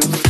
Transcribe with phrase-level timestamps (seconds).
[0.00, 0.23] food.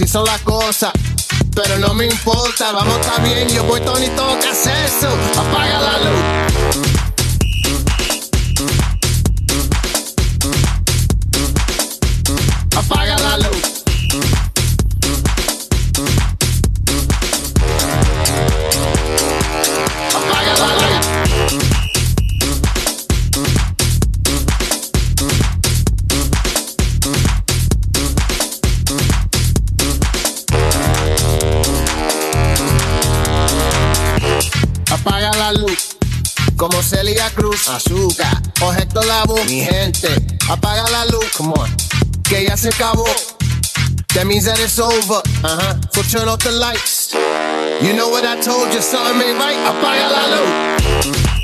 [0.00, 0.92] así son las cosas.
[1.54, 5.08] Pero no me importa, vamos a estar bien, yo voy Tony, toca eso.
[5.38, 6.49] Apaga la luz.
[42.60, 43.06] se acabó.
[44.14, 45.22] That means that it's over.
[45.42, 45.80] Uh huh.
[45.92, 47.14] So turn off the lights.
[47.80, 49.56] You know what I told you, something ain't right.
[49.56, 51.39] Apaga la luz.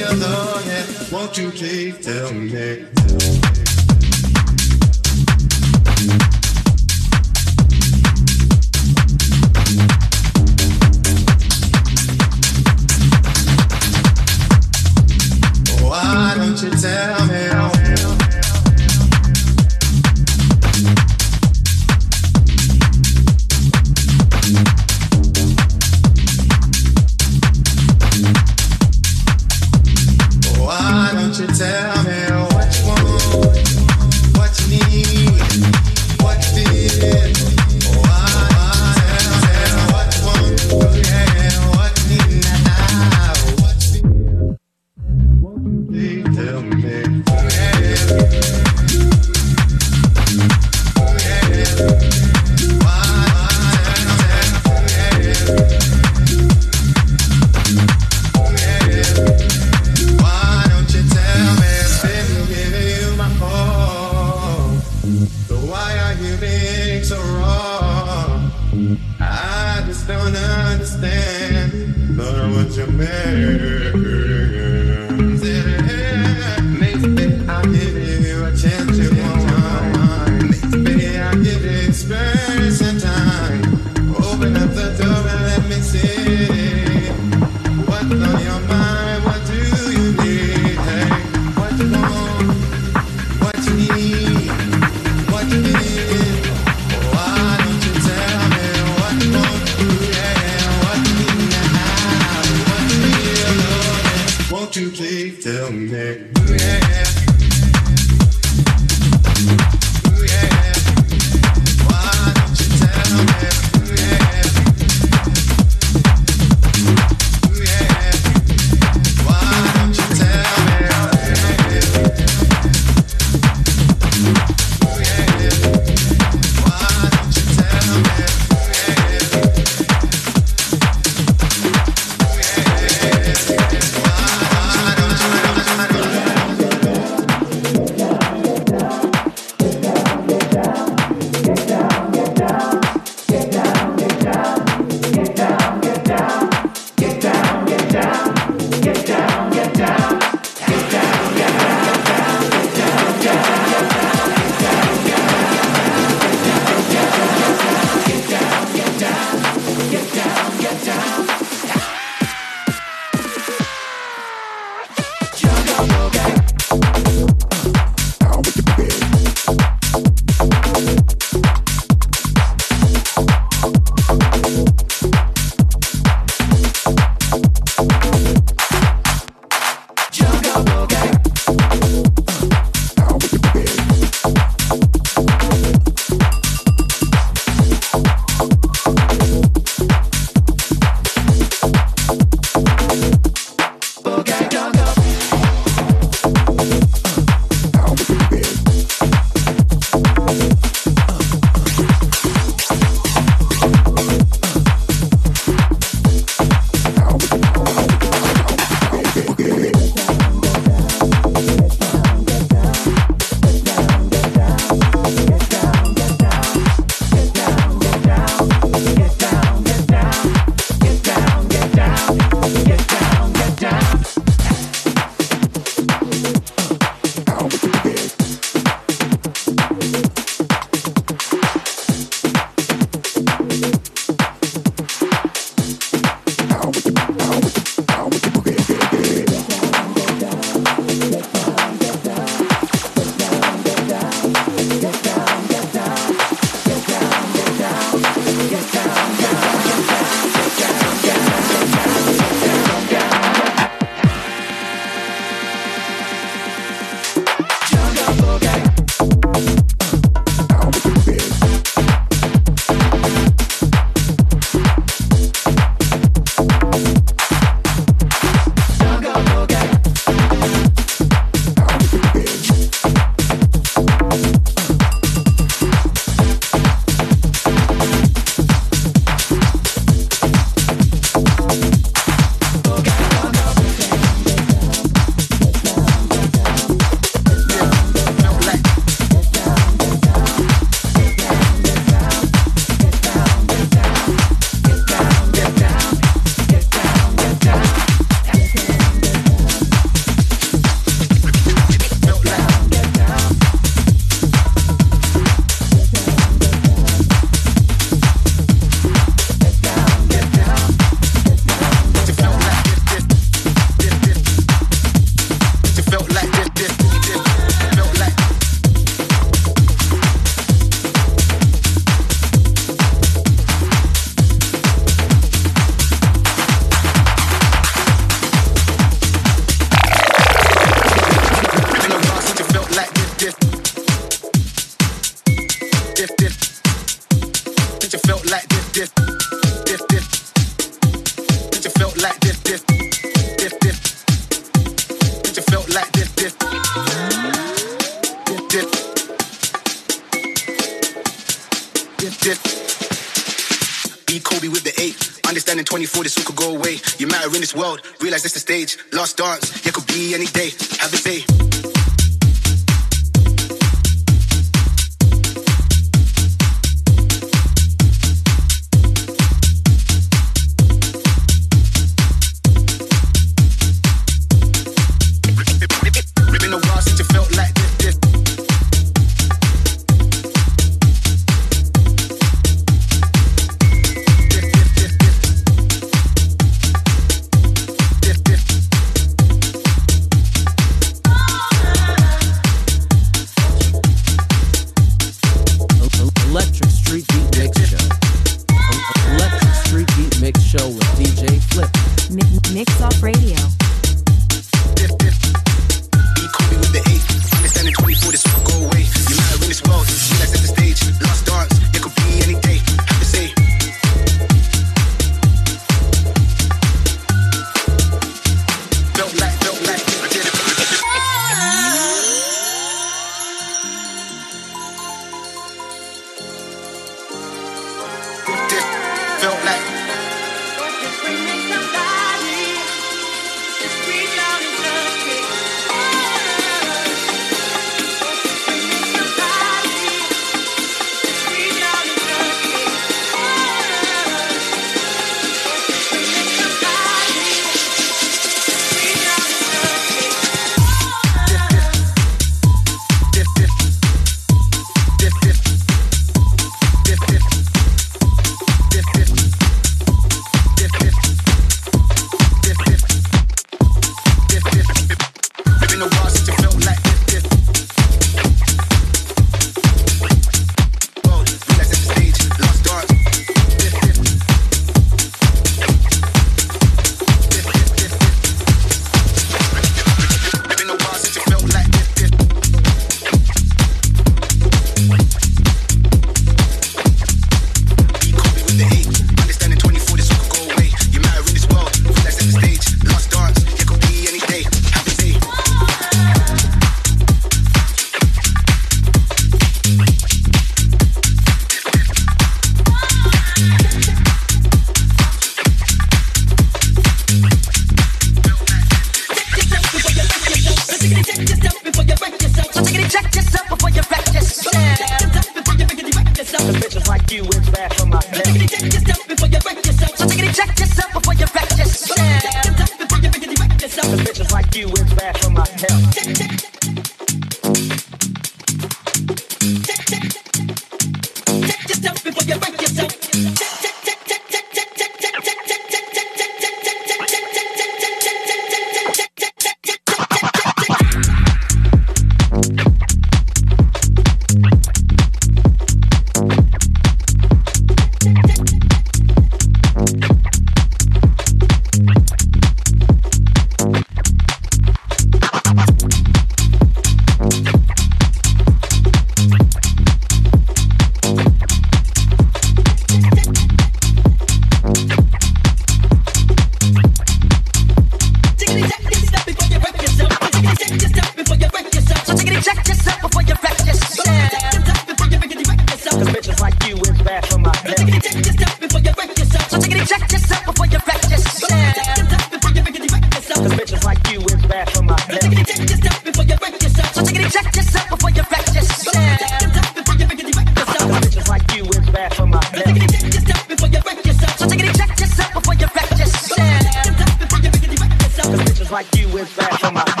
[599.25, 600.00] good rap on my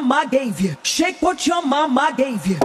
[0.00, 0.76] mama gave you.
[0.82, 2.56] Shake what your mama gave you.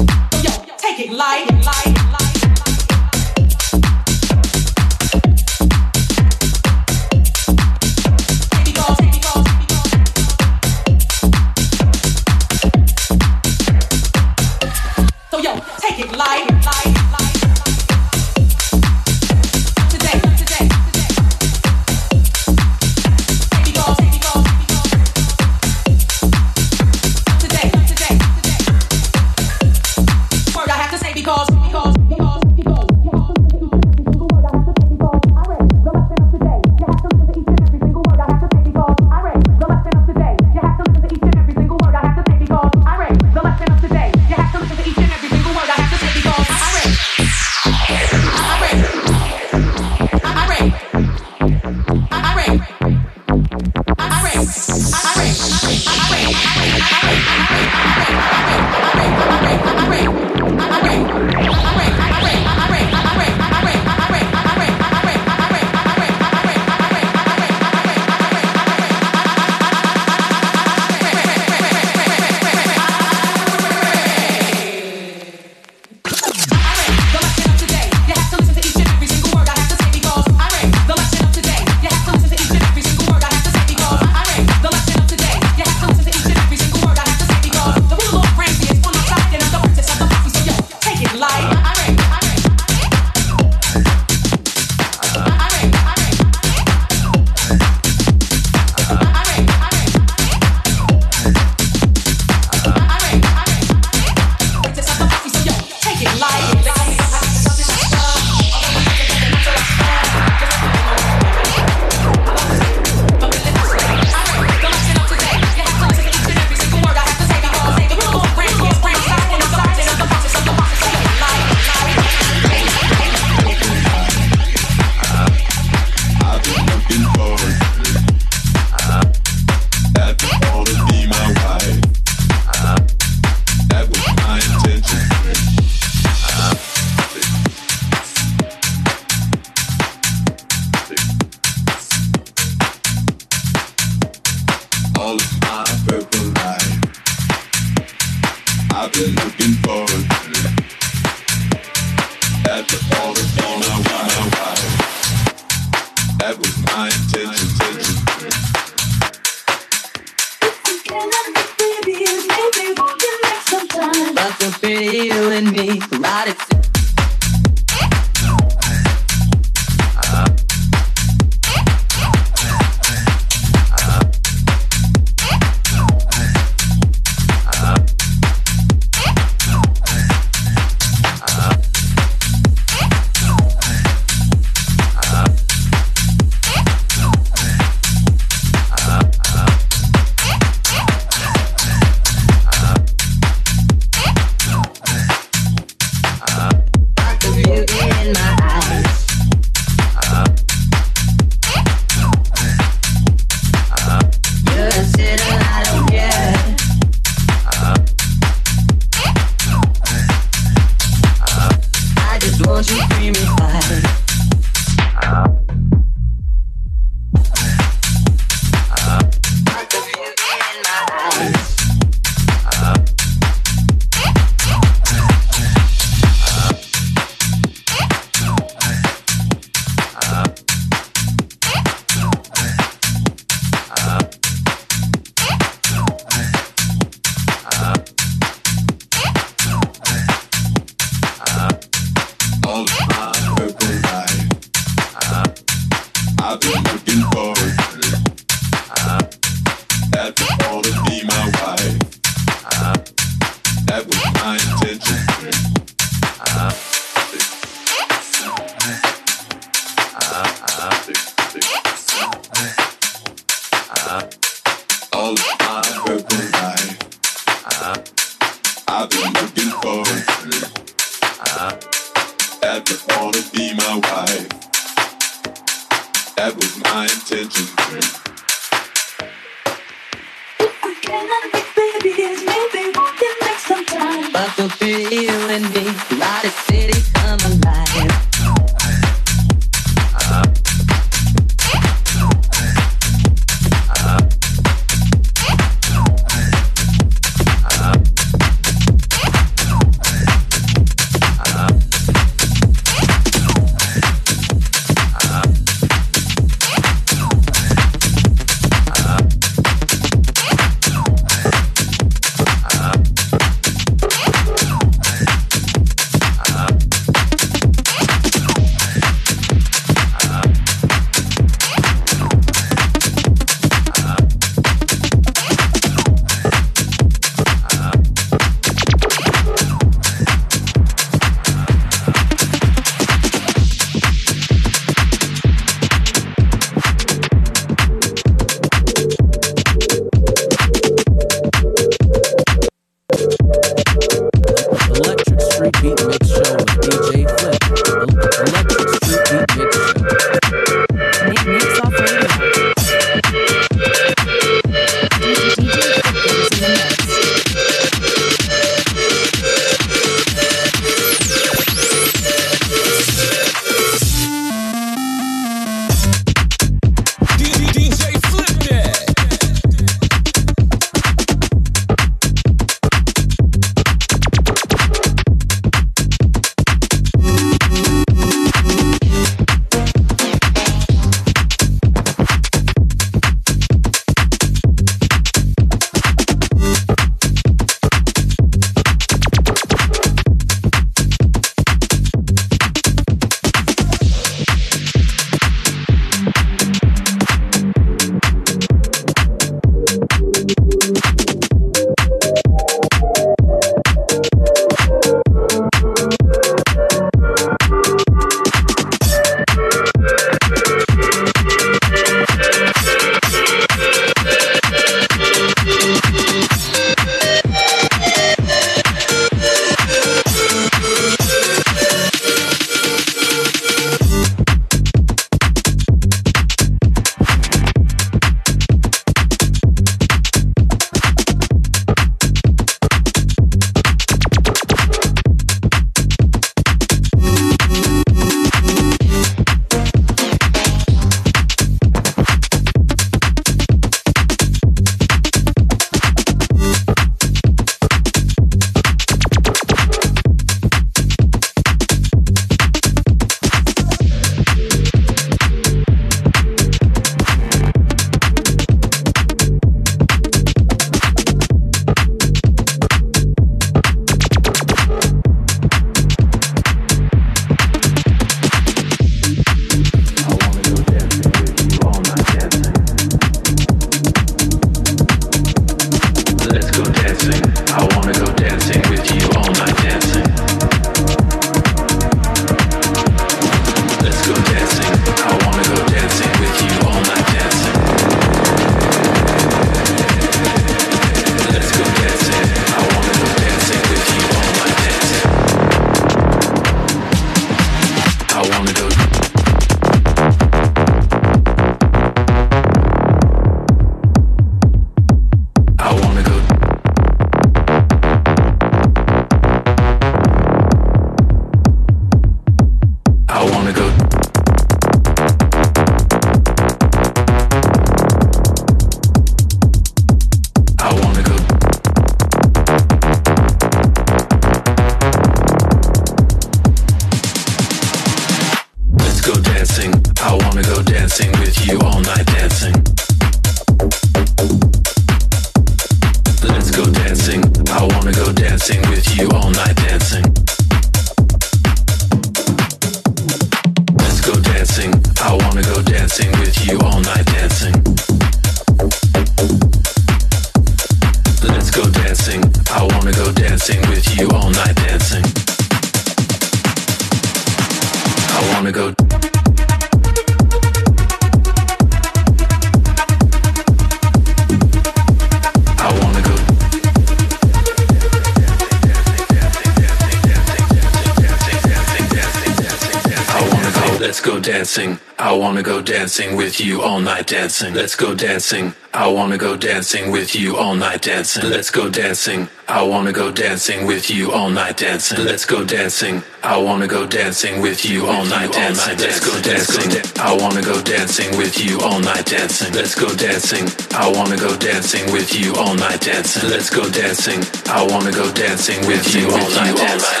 [577.12, 577.52] Dancing.
[577.52, 578.54] Let's go dancing.
[578.72, 581.28] I wanna go dancing with you all night dancing.
[581.28, 582.28] Let's go dancing.
[582.48, 585.04] I wanna go dancing with you all night dancing.
[585.04, 586.02] Let's go dancing.
[586.22, 588.78] I wanna go dancing with you all night dancing.
[588.78, 589.68] Let's go dancing.
[590.00, 592.52] I wanna go dancing with you all night dancing.
[592.54, 593.44] Let's go dancing.
[593.84, 596.30] I wanna go dancing with you all night dancing.
[596.30, 597.20] Let's go dancing.
[597.52, 600.00] I wanna go dancing with you all night dancing.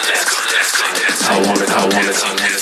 [1.28, 2.61] I wanna, I wanna go dancing.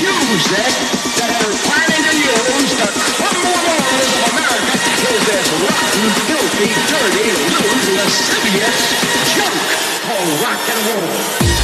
[0.00, 0.72] music
[1.20, 2.88] that they're planning to use to
[3.20, 4.72] crumble the walls of America
[5.12, 8.96] is this rotten, filthy, dirty, loose, lascivious
[9.36, 9.60] junk
[10.08, 11.55] called rock and roll.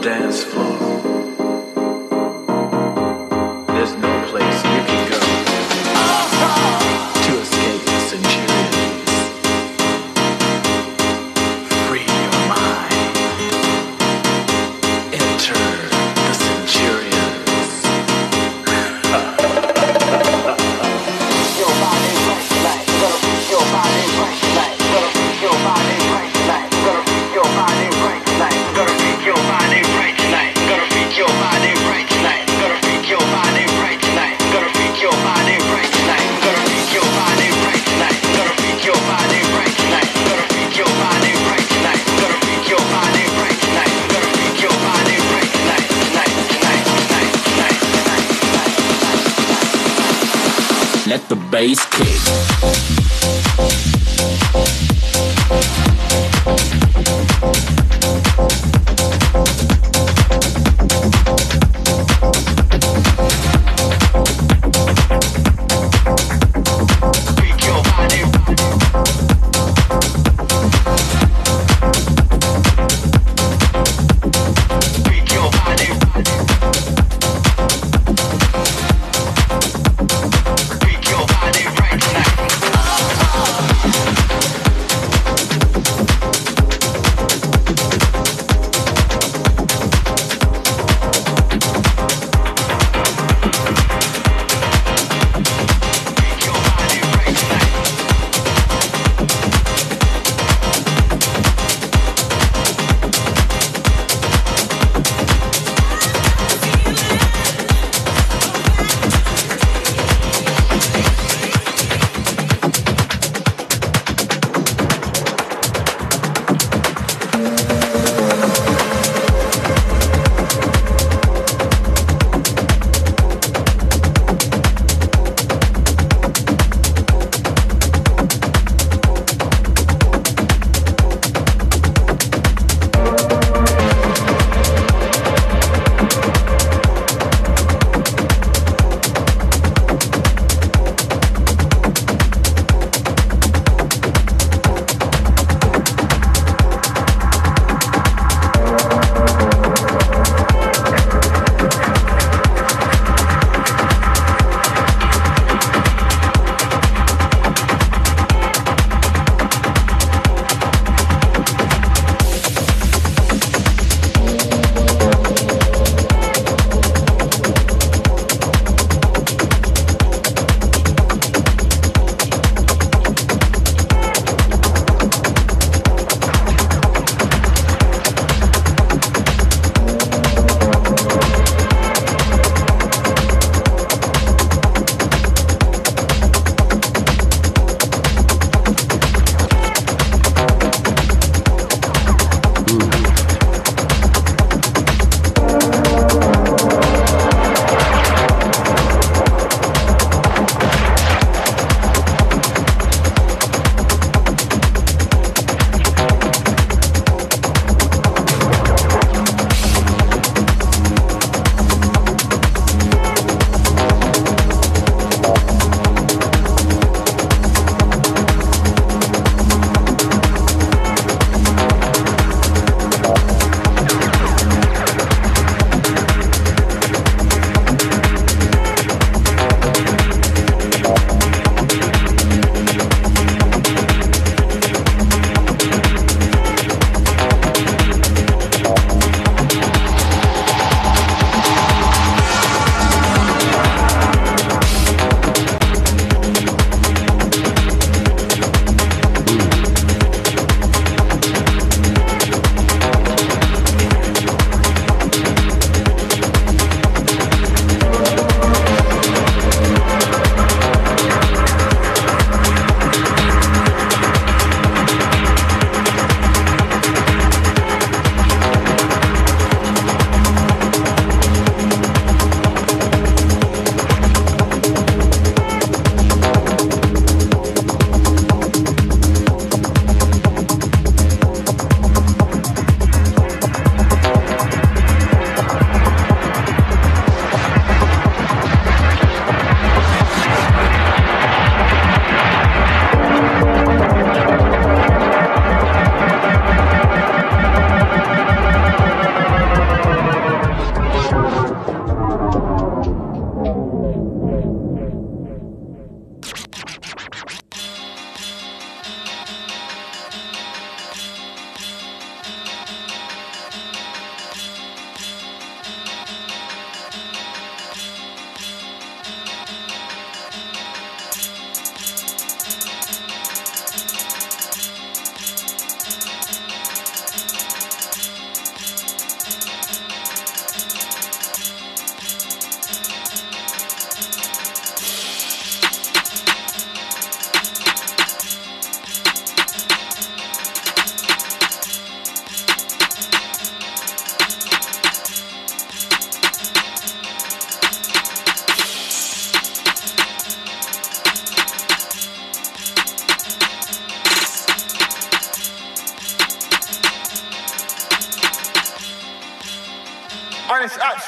[0.00, 0.49] Dance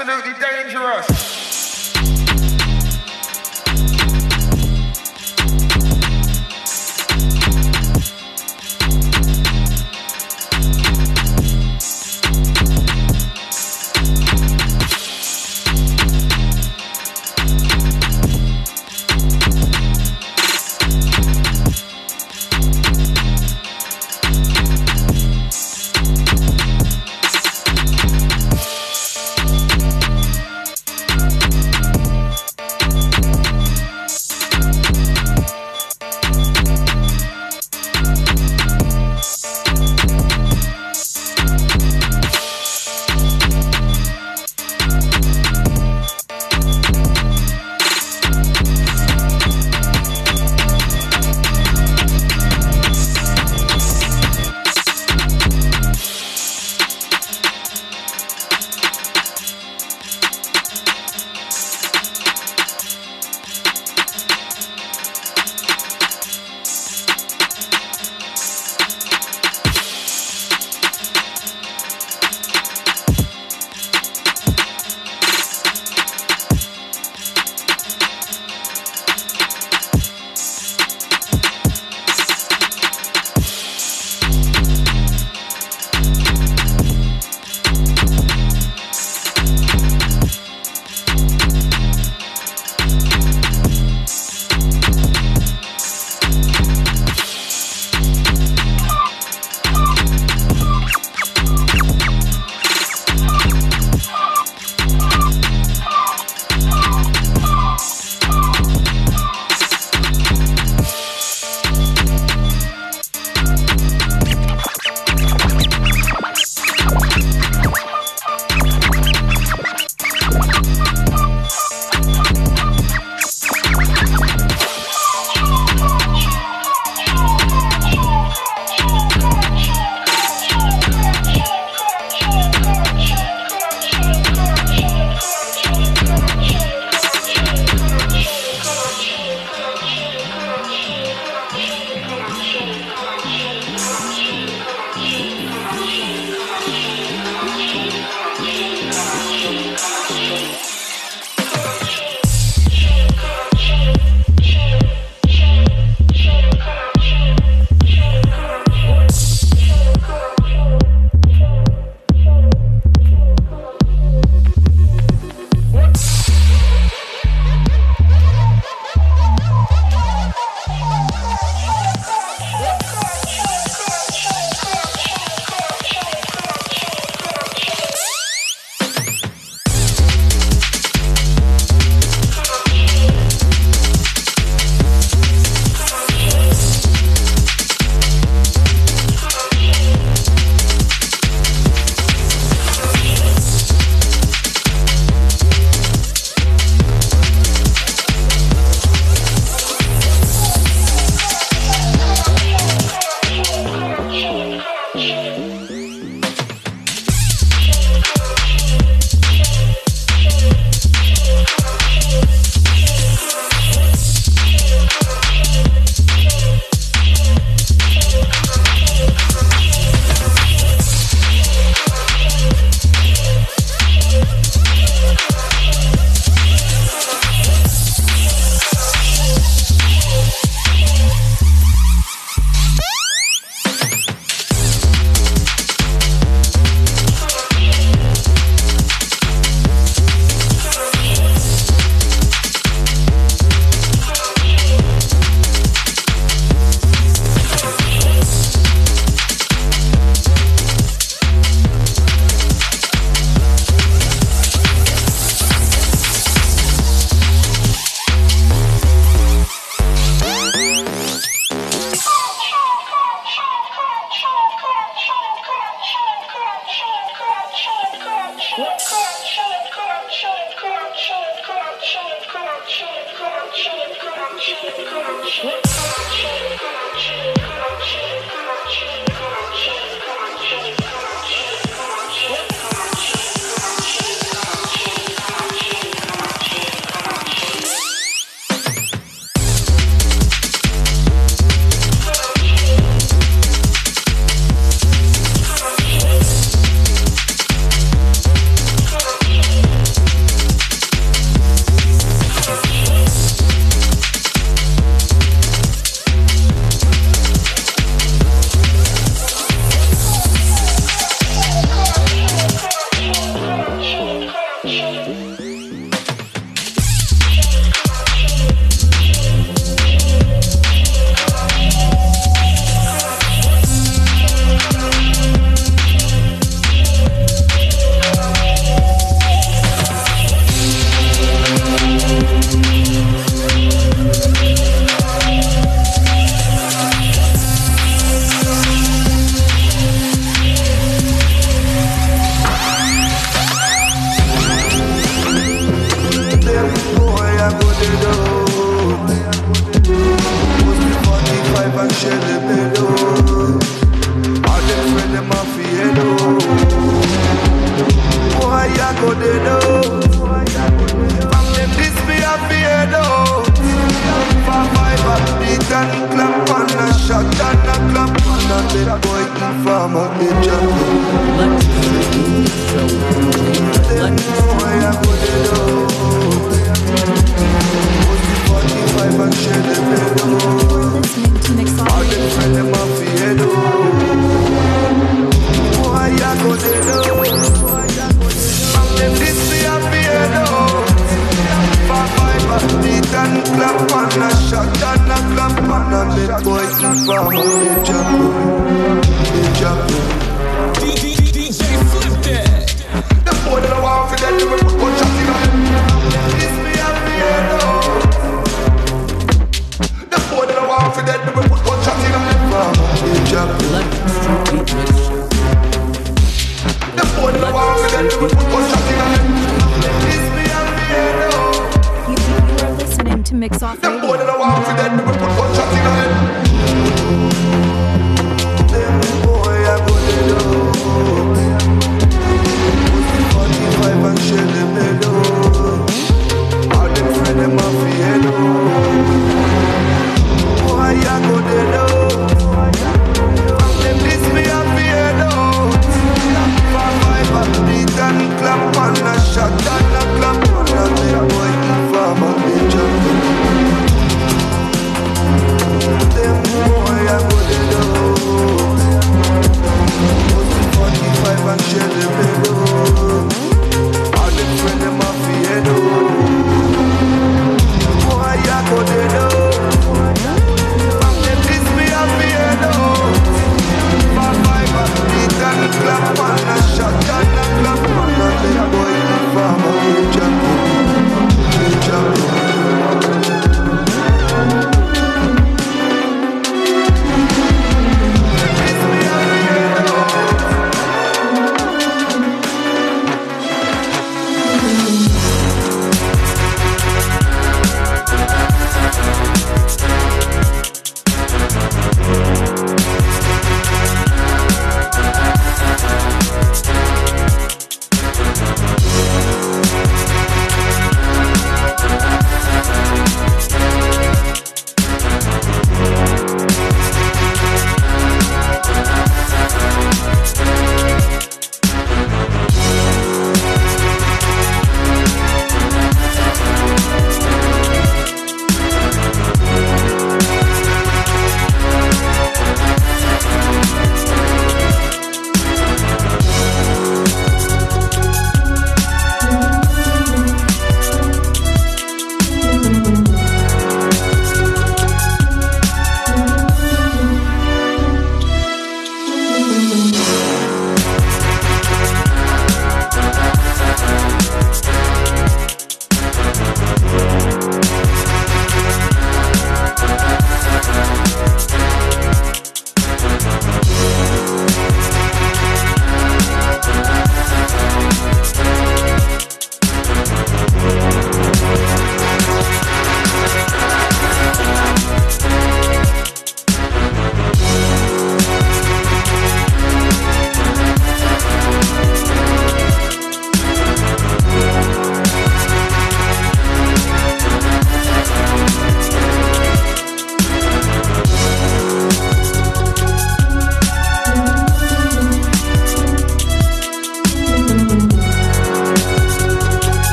[0.00, 1.29] absolutely dangerous.